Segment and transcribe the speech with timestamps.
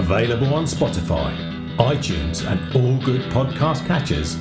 [0.00, 1.36] Available on Spotify,
[1.76, 4.38] iTunes, and all good podcast catchers.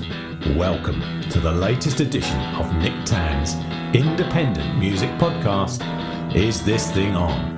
[0.55, 3.55] Welcome to the latest edition of Nick Tan's
[3.93, 5.83] independent music podcast,
[6.33, 7.57] Is This Thing On?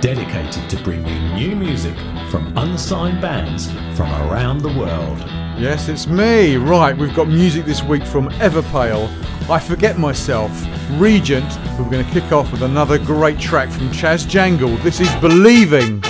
[0.00, 1.96] Dedicated to bring you new music
[2.30, 5.18] from unsigned bands from around the world.
[5.58, 6.56] Yes, it's me.
[6.56, 9.10] Right, we've got music this week from Everpale,
[9.50, 10.52] I Forget Myself,
[10.92, 11.58] Regent.
[11.76, 14.80] We're going to kick off with another great track from Chaz Jankel.
[14.84, 16.04] This is Believing.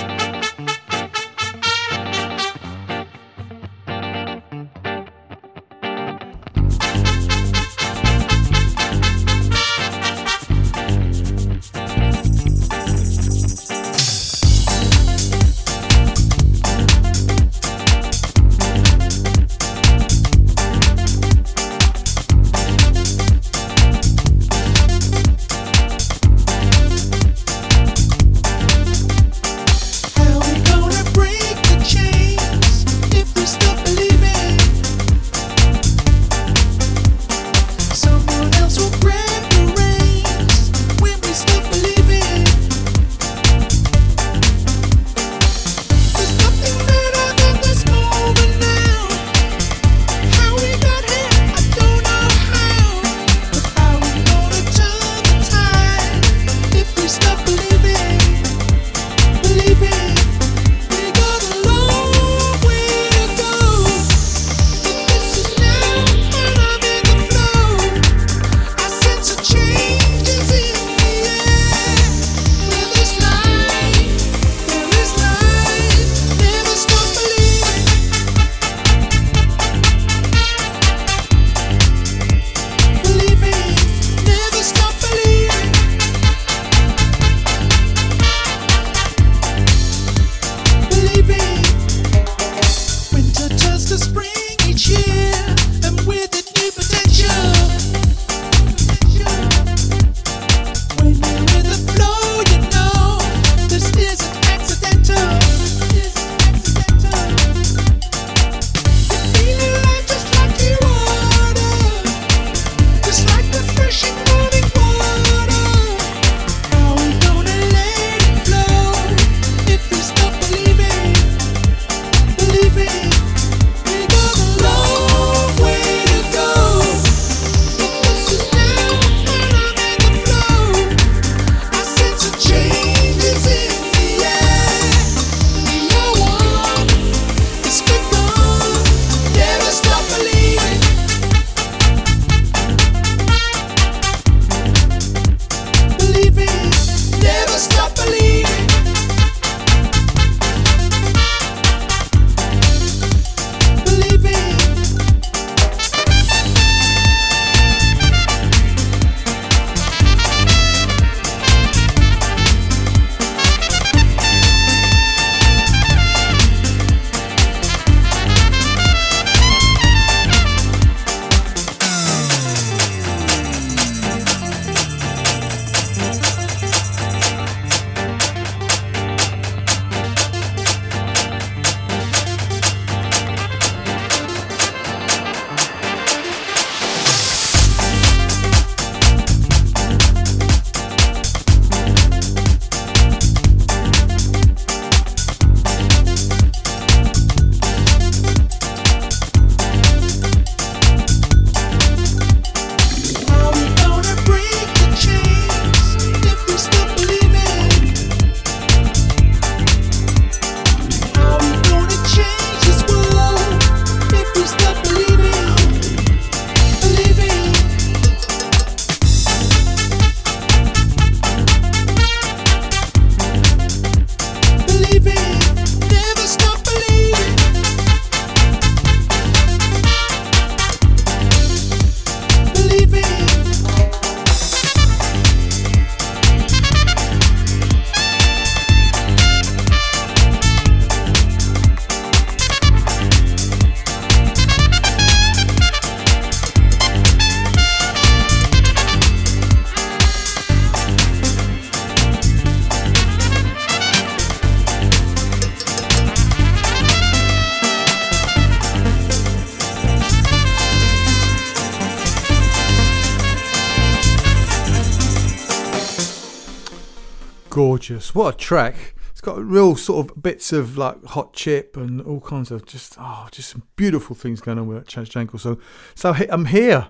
[267.90, 268.94] What a track.
[269.10, 272.96] It's got real sort of bits of like hot chip and all kinds of just
[272.98, 275.38] oh, just some beautiful things going on with Chaz Jankel.
[275.38, 275.58] So,
[275.94, 276.88] so I'm here.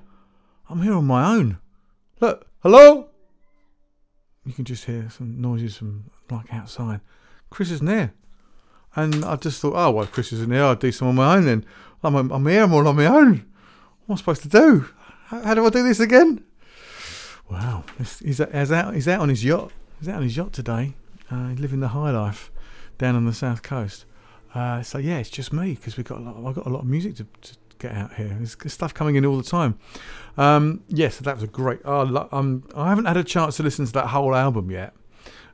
[0.69, 1.59] I'm here on my own.
[2.21, 3.11] Look, hello.
[4.45, 7.01] You can just hear some noises from like outside.
[7.51, 8.15] Chris isn't here,
[8.95, 10.65] and I just thought, oh well, Chris isn't here.
[10.65, 11.65] I'll do some on my own then.
[12.03, 12.63] I'm I'm here.
[12.63, 13.47] I'm all on my own.
[14.07, 14.89] What am I supposed to do?
[15.27, 16.45] How, how do I do this again?
[17.51, 18.95] Wow, he's out.
[18.95, 19.73] He's out on his yacht.
[19.99, 20.95] He's out on his yacht today.
[21.31, 22.51] Uh, he's living the high life
[22.99, 24.05] down on the south coast.
[24.55, 26.49] Uh, so yeah, it's just me because we've got a lot.
[26.49, 28.29] I've got a lot of music to, to get out here.
[28.29, 29.79] There's stuff coming in all the time.
[30.37, 31.81] Um, yes, that was a great.
[31.85, 32.29] Oh,
[32.75, 34.95] I haven't had a chance to listen to that whole album yet.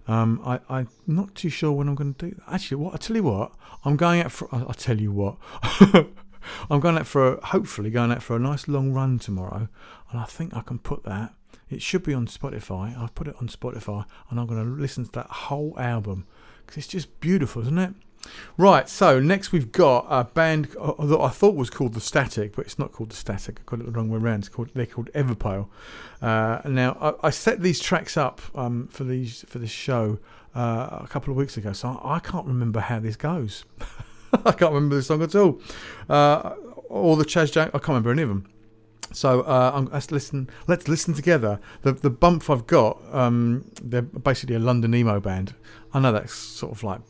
[0.09, 2.55] Um, I, I'm not too sure when I'm going to do that.
[2.55, 3.53] Actually, what I tell you what,
[3.85, 4.49] I'm going out for.
[4.53, 5.37] I, I tell you what,
[6.71, 7.35] I'm going out for.
[7.35, 9.69] A, hopefully, going out for a nice long run tomorrow,
[10.11, 11.35] and I think I can put that.
[11.73, 12.97] It should be on Spotify.
[12.99, 16.27] I've put it on Spotify, and I'm going to listen to that whole album
[16.65, 17.95] because it's just beautiful, isn't it?
[18.57, 22.67] Right, so next we've got a band that I thought was called The Static, but
[22.67, 23.61] it's not called The Static.
[23.61, 24.41] I got it the wrong way around.
[24.41, 25.69] It's called they're called Everpale.
[26.21, 30.19] Uh, now I, I, set these tracks up um, for these for this show
[30.55, 33.65] uh, a couple of weeks ago, so I, I can't remember how this goes.
[34.33, 35.61] I can't remember the song at all,
[36.09, 36.55] uh,
[36.89, 37.71] or the Chas Jack.
[37.71, 38.52] I can't remember any of them.
[39.13, 40.49] So uh, let's listen.
[40.67, 41.61] Let's listen together.
[41.83, 43.03] The the bump I've got.
[43.13, 45.55] Um, they're basically a London emo band.
[45.93, 47.01] I know that's sort of like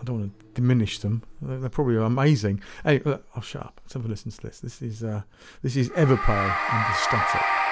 [0.00, 1.22] I don't want to diminish them.
[1.40, 2.60] They're probably amazing.
[2.84, 3.80] Look, I'll shut up.
[3.84, 4.60] Let's have a listen to this.
[4.60, 5.22] This is uh,
[5.62, 7.71] this is Everpale and the Static.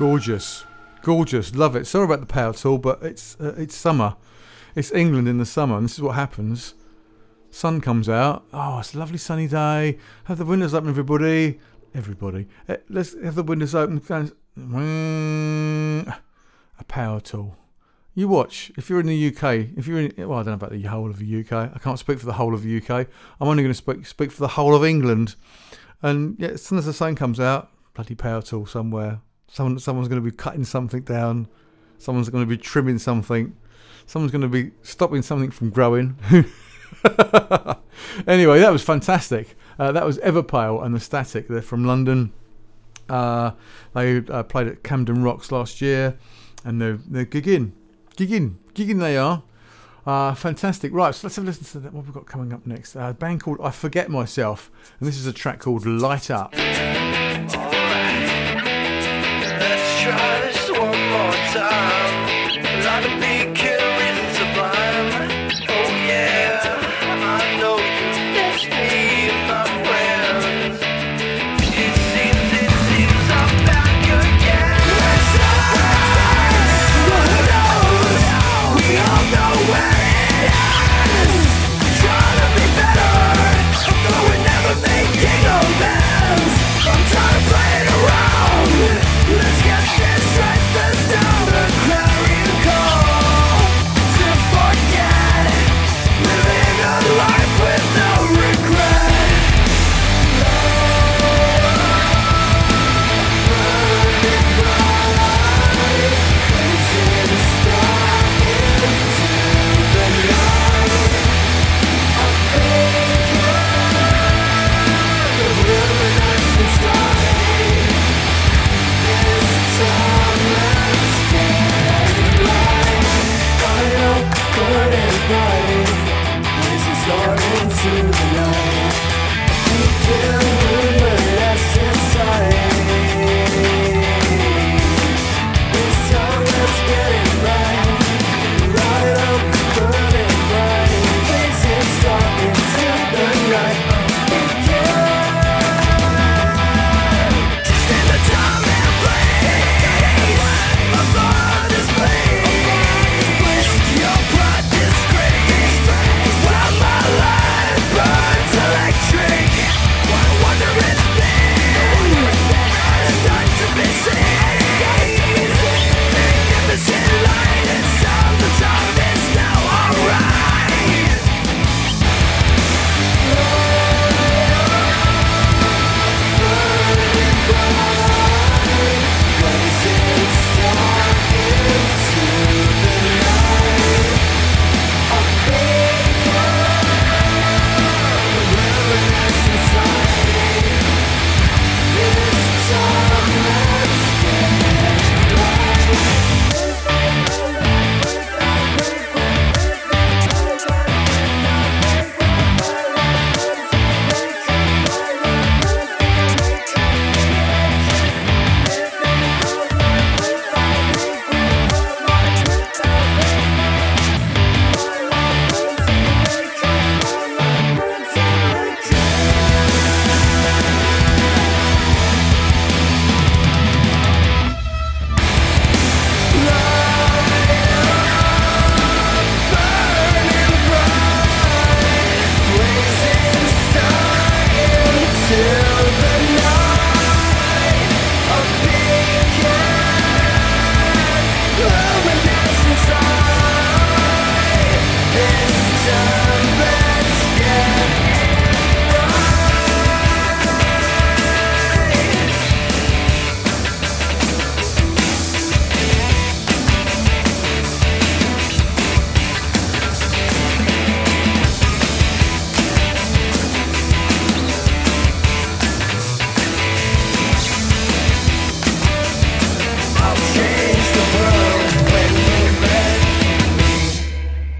[0.00, 0.64] Gorgeous,
[1.02, 1.54] gorgeous.
[1.54, 1.86] Love it.
[1.86, 4.16] Sorry about the power tool, but it's uh, it's summer.
[4.74, 6.72] It's England in the summer, and this is what happens.
[7.50, 8.46] Sun comes out.
[8.50, 9.98] Oh, it's a lovely sunny day.
[10.24, 11.60] Have the windows open, everybody.
[11.94, 12.46] Everybody.
[12.66, 14.00] Uh, let's have the windows open.
[14.56, 16.14] A
[16.88, 17.58] power tool.
[18.14, 18.72] You watch.
[18.78, 21.10] If you're in the UK, if you're in, well, I don't know about the whole
[21.10, 21.52] of the UK.
[21.52, 23.06] I can't speak for the whole of the UK.
[23.38, 25.34] I'm only going to speak speak for the whole of England.
[26.00, 29.20] And yeah, as soon as the sun comes out, bloody power tool somewhere.
[29.52, 31.48] Someone, someone's going to be cutting something down.
[31.98, 33.56] Someone's going to be trimming something.
[34.06, 36.16] Someone's going to be stopping something from growing.
[38.26, 39.56] anyway, that was fantastic.
[39.78, 41.48] Uh, that was Everpale and the Static.
[41.48, 42.32] They're from London.
[43.08, 43.52] Uh,
[43.94, 46.16] they uh, played at Camden Rocks last year,
[46.64, 47.72] and they're they're gigging,
[48.16, 49.00] gigging, gigging.
[49.00, 49.42] They are.
[50.06, 50.92] Uh, fantastic.
[50.92, 51.92] Right, so let's have a listen to that.
[51.92, 52.94] What we've got coming up next.
[52.94, 56.54] Uh, a band called I Forget Myself, and this is a track called Light Up.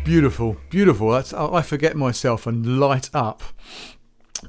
[0.04, 1.10] Beautiful, beautiful.
[1.10, 3.42] That's I forget myself and light up.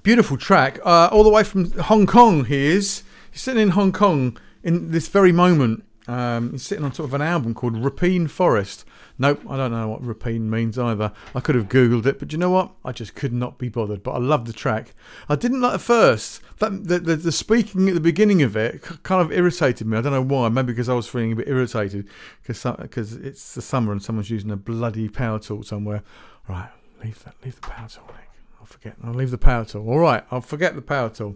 [0.01, 0.79] Beautiful track.
[0.84, 2.46] Uh, all the way from Hong Kong.
[2.46, 3.03] He is.
[3.31, 5.84] He's sitting in Hong Kong in this very moment.
[6.08, 8.86] Um, he's sitting on top of an album called Rapine Forest.
[9.20, 11.12] Nope, I don't know what rapine means either.
[11.36, 12.72] I could have googled it, but you know what?
[12.84, 14.01] I just could not be bothered.
[14.01, 14.96] But I love the track.
[15.29, 16.41] I didn't like at first.
[16.58, 19.98] That the, the, the speaking at the beginning of it kind of irritated me.
[19.98, 20.50] I don't know why.
[20.50, 22.08] Maybe because I was feeling a bit irritated
[22.41, 26.01] because it's the summer and someone's using a bloody power tool somewhere.
[26.50, 26.70] Right,
[27.03, 27.36] leave that.
[27.43, 28.29] Leave the power tool, Nick.
[28.60, 28.96] I'll forget.
[29.03, 29.88] I'll leave the power tool.
[29.88, 31.36] All right, I'll forget the power tool.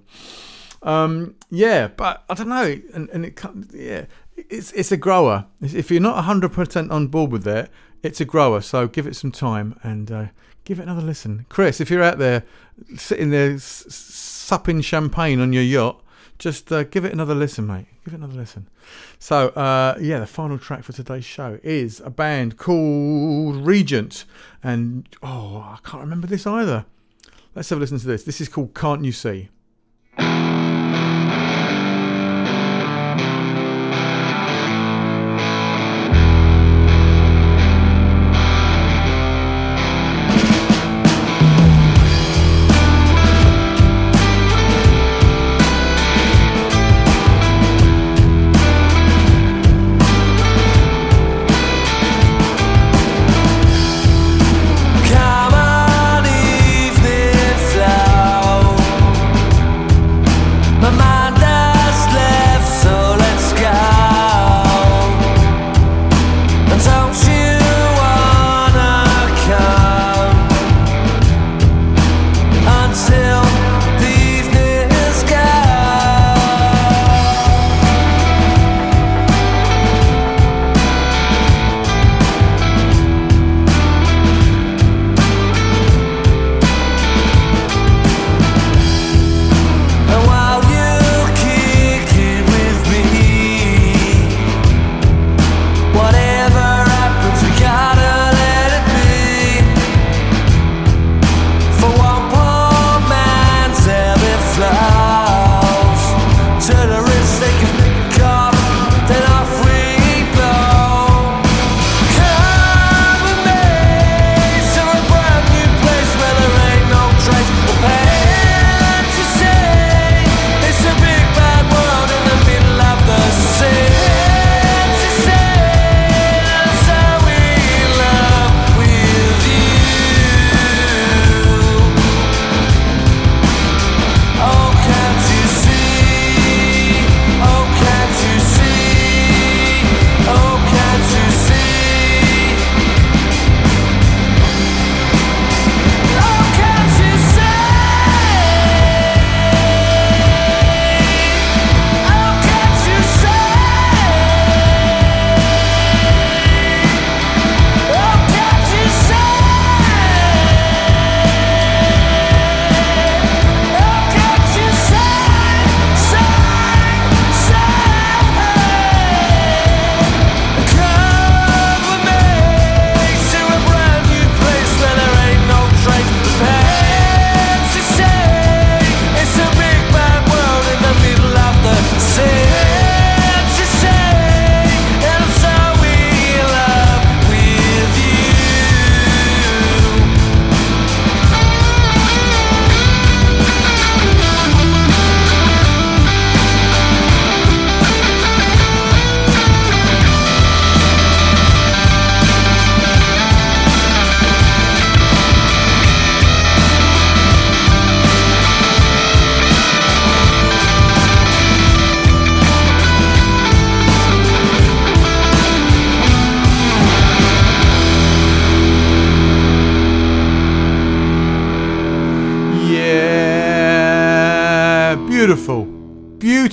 [0.86, 3.42] Um, yeah, but I don't know, and and it
[3.74, 4.06] yeah,
[4.38, 5.48] it's it's a grower.
[5.62, 7.70] If you're not hundred percent on board with it,
[8.04, 8.62] it's a grower.
[8.62, 10.26] So give it some time and uh,
[10.64, 11.82] give it another listen, Chris.
[11.82, 12.44] If you're out there
[12.98, 16.04] sitting there s- s- supping champagne on your yacht,
[16.38, 17.88] just uh, give it another listen, mate.
[18.06, 18.68] Give it another listen.
[19.18, 24.26] So uh, yeah, the final track for today's show is a band called Regent,
[24.62, 26.86] and oh, I can't remember this either.
[27.56, 28.24] Let's have a listen to this.
[28.24, 29.50] This is called Can't You See?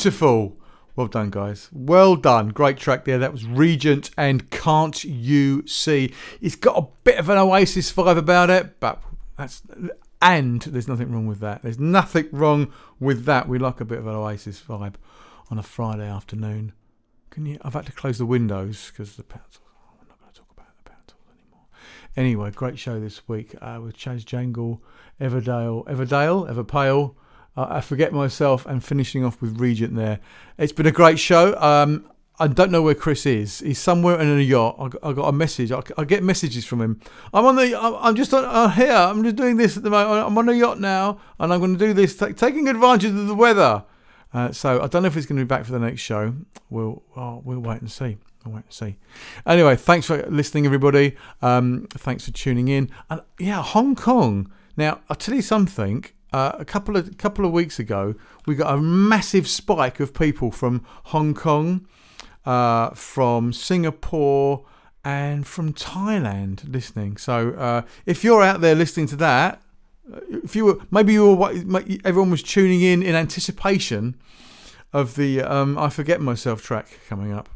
[0.02, 0.56] Beautiful.
[0.96, 1.68] Well done, guys.
[1.70, 2.48] Well done.
[2.48, 3.18] Great track there.
[3.18, 6.12] That was Regent and Can't You See?
[6.40, 9.00] It's got a bit of an Oasis vibe about it, but
[9.38, 9.62] that's
[10.20, 11.62] and there's nothing wrong with that.
[11.62, 13.46] There's nothing wrong with that.
[13.46, 14.94] We like a bit of an Oasis vibe
[15.52, 16.72] on a Friday afternoon.
[17.30, 17.60] Can you?
[17.62, 19.62] I've had to close the windows because the power tools.
[20.00, 20.98] I'm not going to talk about the power
[21.30, 21.66] anymore.
[22.16, 24.80] Anyway, great show this week uh, with Chaz Jankel,
[25.20, 27.14] Everdale, Everdale, Everpale.
[27.56, 30.20] Uh, I forget myself and finishing off with Regent there.
[30.58, 31.54] It's been a great show.
[31.56, 33.60] Um, I don't know where Chris is.
[33.60, 34.76] He's somewhere in a yacht.
[35.02, 35.70] I got, a message.
[35.70, 37.00] I, get messages from him.
[37.32, 37.78] I'm on the.
[37.78, 38.92] I'm just on uh, here.
[38.92, 40.26] I'm just doing this at the moment.
[40.26, 43.26] I'm on a yacht now, and I'm going to do this, ta- taking advantage of
[43.26, 43.84] the weather.
[44.32, 46.34] Uh, so I don't know if he's going to be back for the next show.
[46.70, 48.16] We'll we'll wait and see.
[48.44, 48.96] We'll wait and see.
[49.46, 51.16] Anyway, thanks for listening, everybody.
[51.42, 52.90] Um, thanks for tuning in.
[53.10, 54.50] And yeah, Hong Kong.
[54.74, 56.06] Now I'll tell you something.
[56.32, 58.14] Uh, a couple of couple of weeks ago,
[58.46, 61.86] we got a massive spike of people from Hong Kong,
[62.46, 64.64] uh, from Singapore,
[65.04, 67.16] and from Thailand listening.
[67.16, 69.62] So uh, if you're out there listening to that,
[70.12, 71.52] uh, if you were maybe you were
[72.04, 74.16] everyone was tuning in in anticipation
[74.92, 77.48] of the um, I forget myself track coming up.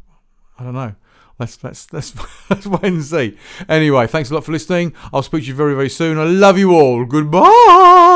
[0.58, 0.94] I don't know.
[1.38, 1.62] Let's
[1.92, 3.38] let's wait and see.
[3.68, 4.94] Anyway, thanks a lot for listening.
[5.12, 6.18] I'll speak to you very very soon.
[6.18, 7.04] I love you all.
[7.04, 8.15] Goodbye.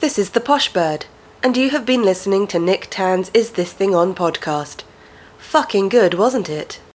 [0.00, 1.06] This is the Posh Bird,
[1.40, 4.82] and you have been listening to Nick Tan's Is This Thing On podcast.
[5.38, 6.80] Fucking good, wasn't it?